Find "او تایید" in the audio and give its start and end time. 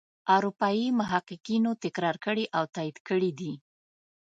2.57-2.97